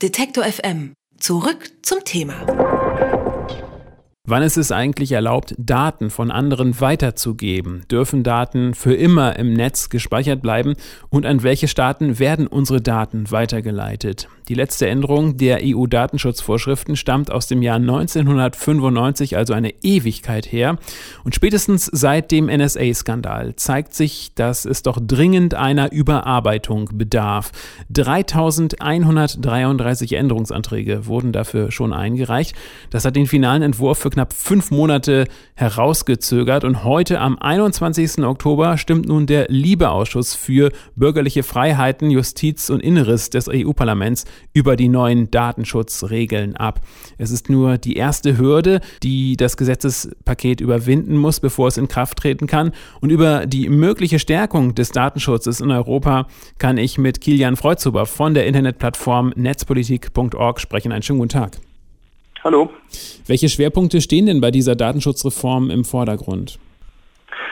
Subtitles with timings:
[0.00, 0.92] Detektor FM.
[1.18, 2.46] Zurück zum Thema.
[4.22, 7.84] Wann ist es eigentlich erlaubt, Daten von anderen weiterzugeben?
[7.90, 10.76] Dürfen Daten für immer im Netz gespeichert bleiben?
[11.08, 14.28] Und an welche Staaten werden unsere Daten weitergeleitet?
[14.48, 20.78] Die letzte Änderung der EU-Datenschutzvorschriften stammt aus dem Jahr 1995, also eine Ewigkeit her.
[21.22, 27.52] Und spätestens seit dem NSA-Skandal zeigt sich, dass es doch dringend einer Überarbeitung bedarf.
[27.90, 32.56] 3133 Änderungsanträge wurden dafür schon eingereicht.
[32.88, 36.64] Das hat den finalen Entwurf für knapp fünf Monate herausgezögert.
[36.64, 38.24] Und heute am 21.
[38.24, 44.88] Oktober stimmt nun der Liebeausschuss für bürgerliche Freiheiten, Justiz und Inneres des EU-Parlaments über die
[44.88, 46.80] neuen Datenschutzregeln ab.
[47.18, 52.18] Es ist nur die erste Hürde, die das Gesetzespaket überwinden muss, bevor es in Kraft
[52.18, 52.72] treten kann.
[53.00, 56.26] Und über die mögliche Stärkung des Datenschutzes in Europa
[56.58, 60.92] kann ich mit Kilian Freudzuber von der Internetplattform netzpolitik.org sprechen.
[60.92, 61.58] Einen schönen guten Tag.
[62.44, 62.70] Hallo.
[63.26, 66.58] Welche Schwerpunkte stehen denn bei dieser Datenschutzreform im Vordergrund?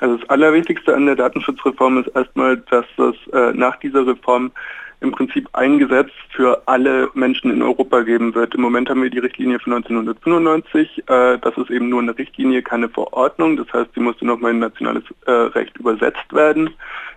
[0.00, 4.52] Also das Allerwichtigste an der Datenschutzreform ist erstmal, dass es äh, nach dieser Reform
[5.00, 8.54] im Prinzip ein Gesetz für alle Menschen in Europa geben wird.
[8.54, 11.04] Im Moment haben wir die Richtlinie von 1995.
[11.06, 13.56] Äh, das ist eben nur eine Richtlinie, keine Verordnung.
[13.56, 16.70] Das heißt, sie musste nochmal in nationales äh, Recht übersetzt werden.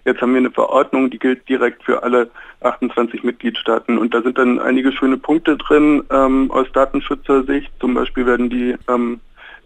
[0.06, 2.30] Jetzt haben wir eine Verordnung, die gilt direkt für alle
[2.62, 3.98] 28 Mitgliedstaaten.
[3.98, 7.72] Und da sind dann einige schöne Punkte drin ähm, aus Datenschutzersicht.
[7.80, 9.20] Zum Beispiel werden die ähm,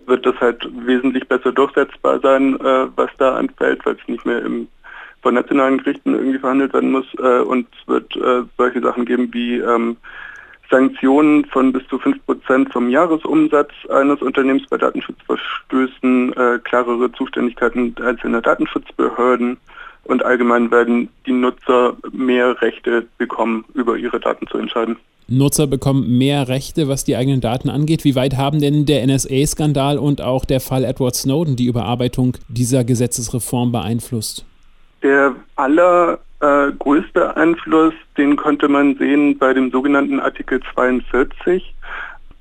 [0.08, 4.42] wird das halt wesentlich besser durchsetzbar sein, äh, was da anfällt, weil es nicht mehr
[4.44, 4.68] im
[5.26, 7.08] von nationalen Gerichten irgendwie verhandelt werden muss.
[7.18, 9.98] Äh, und es wird äh, solche Sachen geben wie ähm,
[10.70, 18.42] Sanktionen von bis zu 5% vom Jahresumsatz eines Unternehmens bei Datenschutzverstößen, äh, klarere Zuständigkeiten einzelner
[18.44, 19.58] Datenschutzbehörden
[20.04, 24.96] und allgemein werden die Nutzer mehr Rechte bekommen, über ihre Daten zu entscheiden.
[25.28, 28.04] Nutzer bekommen mehr Rechte, was die eigenen Daten angeht.
[28.04, 32.84] Wie weit haben denn der NSA-Skandal und auch der Fall Edward Snowden die Überarbeitung dieser
[32.84, 34.46] Gesetzesreform beeinflusst?
[35.06, 41.76] Der allergrößte äh, Einfluss, den konnte man sehen bei dem sogenannten Artikel 42.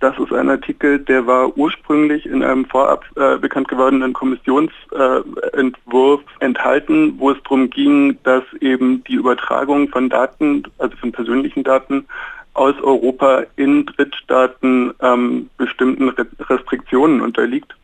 [0.01, 6.45] Das ist ein Artikel, der war ursprünglich in einem vorab äh, bekannt gewordenen Kommissionsentwurf äh,
[6.45, 12.07] enthalten, wo es darum ging, dass eben die Übertragung von Daten, also von persönlichen Daten
[12.55, 17.75] aus Europa in Drittstaaten ähm, bestimmten Restriktionen unterliegt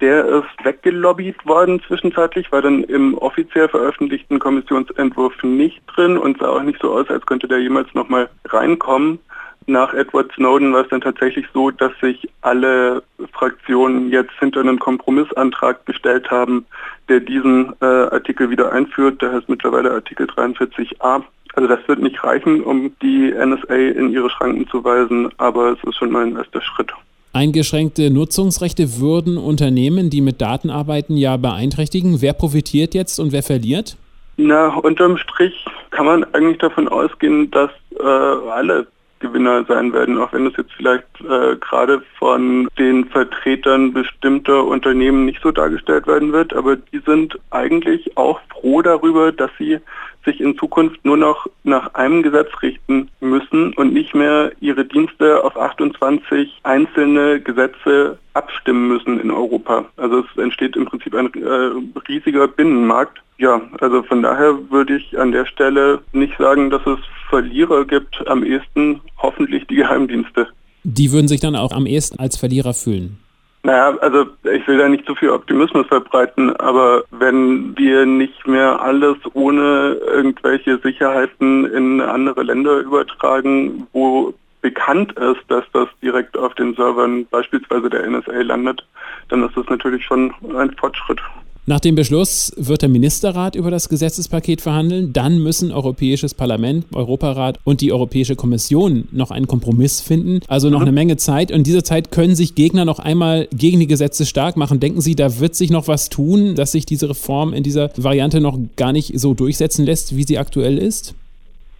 [0.00, 6.48] der ist weggelobbyt worden zwischenzeitlich, war dann im offiziell veröffentlichten Kommissionsentwurf nicht drin und sah
[6.48, 9.20] auch nicht so aus, als könnte der jemals nochmal reinkommen.
[9.66, 14.80] Nach Edward Snowden war es dann tatsächlich so, dass sich alle Fraktionen jetzt hinter einen
[14.80, 16.66] Kompromissantrag gestellt haben,
[17.08, 19.22] der diesen äh, Artikel wieder einführt.
[19.22, 21.22] Der heißt mittlerweile Artikel 43a.
[21.54, 25.84] Also das wird nicht reichen, um die NSA in ihre Schranken zu weisen, aber es
[25.84, 26.92] ist schon mal ein erster Schritt.
[27.34, 32.20] Eingeschränkte Nutzungsrechte würden Unternehmen, die mit Daten arbeiten, ja beeinträchtigen.
[32.20, 33.96] Wer profitiert jetzt und wer verliert?
[34.36, 38.86] Na, unterm Strich kann man eigentlich davon ausgehen, dass äh, alle
[39.20, 45.24] Gewinner sein werden, auch wenn es jetzt vielleicht äh, gerade von den Vertretern bestimmter Unternehmen
[45.24, 49.78] nicht so dargestellt werden wird, aber die sind eigentlich auch froh darüber, dass sie
[50.24, 55.42] sich in Zukunft nur noch nach einem Gesetz richten müssen und nicht mehr ihre Dienste
[55.44, 59.84] auf 28 einzelne Gesetze abstimmen müssen in Europa.
[59.96, 63.18] Also es entsteht im Prinzip ein äh, riesiger Binnenmarkt.
[63.38, 68.26] Ja, also von daher würde ich an der Stelle nicht sagen, dass es Verlierer gibt.
[68.28, 70.48] Am ehesten hoffentlich die Geheimdienste.
[70.84, 73.21] Die würden sich dann auch am ehesten als Verlierer fühlen.
[73.64, 78.82] Naja, also ich will da nicht zu viel Optimismus verbreiten, aber wenn wir nicht mehr
[78.82, 86.54] alles ohne irgendwelche Sicherheiten in andere Länder übertragen, wo bekannt ist, dass das direkt auf
[86.54, 88.84] den Servern beispielsweise der NSA landet,
[89.28, 91.20] dann ist das natürlich schon ein Fortschritt.
[91.64, 95.12] Nach dem Beschluss wird der Ministerrat über das Gesetzespaket verhandeln.
[95.12, 100.40] Dann müssen Europäisches Parlament, Europarat und die Europäische Kommission noch einen Kompromiss finden.
[100.48, 100.86] Also noch mhm.
[100.86, 101.52] eine Menge Zeit.
[101.52, 104.80] Und in dieser Zeit können sich Gegner noch einmal gegen die Gesetze stark machen.
[104.80, 108.40] Denken Sie, da wird sich noch was tun, dass sich diese Reform in dieser Variante
[108.40, 111.14] noch gar nicht so durchsetzen lässt, wie sie aktuell ist?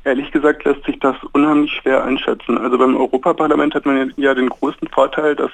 [0.04, 2.58] Ehrlich gesagt lässt sich das unheimlich schwer einschätzen.
[2.58, 5.50] Also beim Europaparlament hat man ja den großen Vorteil, dass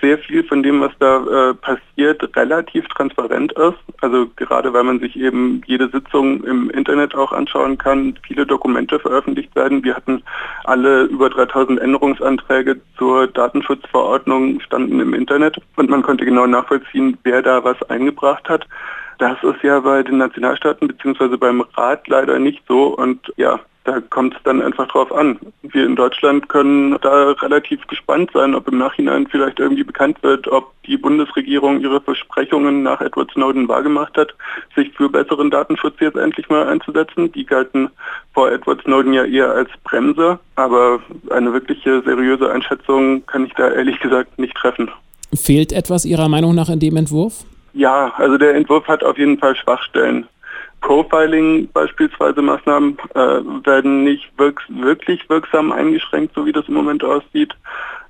[0.00, 3.76] sehr viel von dem, was da äh, passiert, relativ transparent ist.
[4.00, 8.98] Also gerade weil man sich eben jede Sitzung im Internet auch anschauen kann, viele Dokumente
[8.98, 9.84] veröffentlicht werden.
[9.84, 10.22] Wir hatten
[10.64, 17.42] alle über 3000 Änderungsanträge zur Datenschutzverordnung standen im Internet und man konnte genau nachvollziehen, wer
[17.42, 18.66] da was eingebracht hat.
[19.18, 21.36] Das ist ja bei den Nationalstaaten bzw.
[21.36, 22.96] beim Rat leider nicht so.
[22.96, 25.38] Und ja, da kommt es dann einfach drauf an.
[25.62, 30.46] Wir in Deutschland können da relativ gespannt sein, ob im Nachhinein vielleicht irgendwie bekannt wird,
[30.46, 34.34] ob die Bundesregierung ihre Versprechungen nach Edward Snowden wahrgemacht hat,
[34.76, 37.32] sich für besseren Datenschutz jetzt endlich mal einzusetzen.
[37.32, 37.90] Die galten
[38.32, 41.00] vor Edward Snowden ja eher als Bremse, aber
[41.30, 44.88] eine wirkliche seriöse Einschätzung kann ich da ehrlich gesagt nicht treffen.
[45.34, 47.44] Fehlt etwas Ihrer Meinung nach in dem Entwurf?
[47.72, 50.26] Ja, also der Entwurf hat auf jeden Fall Schwachstellen.
[50.80, 53.18] Profiling beispielsweise Maßnahmen äh,
[53.64, 57.54] werden nicht wirks wirklich wirksam eingeschränkt, so wie das im Moment aussieht.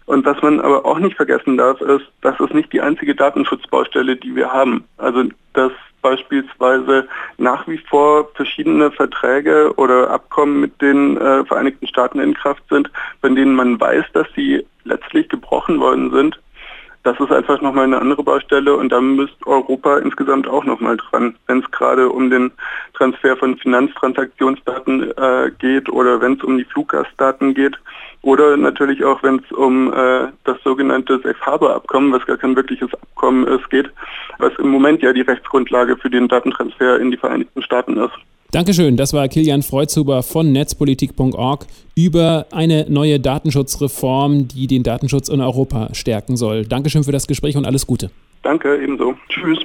[0.07, 4.17] Und was man aber auch nicht vergessen darf, ist, das ist nicht die einzige Datenschutzbaustelle,
[4.17, 4.85] die wir haben.
[4.99, 5.73] Also dass
[6.03, 7.07] beispielsweise
[7.39, 12.91] nach wie vor verschiedene Verträge oder Abkommen mit den äh, Vereinigten Staaten in Kraft sind,
[13.21, 16.41] von denen man weiß, dass sie letztlich gebrochen worden sind
[17.03, 21.35] das ist einfach nochmal eine andere Baustelle und da müsste Europa insgesamt auch nochmal dran,
[21.47, 22.53] wenn es gerade um den
[22.95, 27.79] Transfer von Finanztransaktionsdaten äh, geht oder wenn es um die Fluggastdaten geht
[28.23, 32.55] oder natürlich auch, wenn es um äh, das sogenannte Safe Harbor Abkommen, was gar kein
[32.55, 33.91] wirkliches Abkommen ist, geht,
[34.39, 38.13] was im Moment ja die Rechtsgrundlage für den Datentransfer in die Vereinigten Staaten ist.
[38.53, 45.41] Dankeschön, das war Kilian Freuzhuber von netzpolitik.org über eine neue Datenschutzreform, die den Datenschutz in
[45.41, 46.65] Europa stärken soll.
[46.65, 48.11] Dankeschön für das Gespräch und alles Gute.
[48.43, 49.15] Danke, ebenso.
[49.29, 49.59] Tschüss.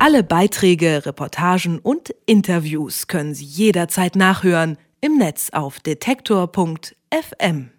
[0.00, 7.70] Alle Beiträge, Reportagen und Interviews können Sie jederzeit nachhören im Netz auf detektor.fm.